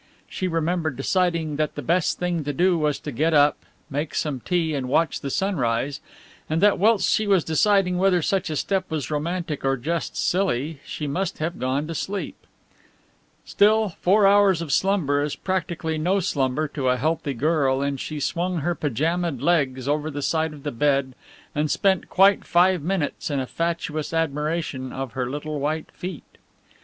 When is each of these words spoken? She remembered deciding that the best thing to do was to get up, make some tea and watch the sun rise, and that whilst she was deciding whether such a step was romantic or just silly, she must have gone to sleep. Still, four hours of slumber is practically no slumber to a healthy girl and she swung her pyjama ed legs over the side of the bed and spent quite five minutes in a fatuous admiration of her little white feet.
She 0.27 0.47
remembered 0.47 0.95
deciding 0.97 1.57
that 1.57 1.75
the 1.75 1.83
best 1.83 2.17
thing 2.17 2.43
to 2.45 2.53
do 2.53 2.75
was 2.75 2.97
to 2.97 3.11
get 3.11 3.35
up, 3.35 3.55
make 3.87 4.15
some 4.15 4.39
tea 4.39 4.73
and 4.73 4.89
watch 4.89 5.19
the 5.19 5.29
sun 5.29 5.57
rise, 5.57 5.99
and 6.49 6.59
that 6.59 6.79
whilst 6.79 7.07
she 7.07 7.27
was 7.27 7.43
deciding 7.43 7.99
whether 7.99 8.23
such 8.23 8.49
a 8.49 8.55
step 8.55 8.89
was 8.89 9.11
romantic 9.11 9.63
or 9.63 9.77
just 9.77 10.17
silly, 10.17 10.79
she 10.87 11.05
must 11.05 11.37
have 11.37 11.59
gone 11.59 11.85
to 11.85 11.93
sleep. 11.93 12.47
Still, 13.45 13.89
four 13.89 14.25
hours 14.25 14.59
of 14.59 14.71
slumber 14.73 15.21
is 15.21 15.35
practically 15.35 15.99
no 15.99 16.19
slumber 16.19 16.67
to 16.69 16.89
a 16.89 16.97
healthy 16.97 17.35
girl 17.35 17.83
and 17.83 17.99
she 17.99 18.19
swung 18.19 18.61
her 18.61 18.73
pyjama 18.73 19.27
ed 19.27 19.43
legs 19.43 19.87
over 19.87 20.09
the 20.09 20.23
side 20.23 20.51
of 20.53 20.63
the 20.63 20.71
bed 20.71 21.13
and 21.53 21.69
spent 21.69 22.09
quite 22.09 22.43
five 22.43 22.81
minutes 22.81 23.29
in 23.29 23.39
a 23.39 23.45
fatuous 23.45 24.13
admiration 24.15 24.91
of 24.91 25.11
her 25.11 25.29
little 25.29 25.59
white 25.59 25.91
feet. 25.91 26.23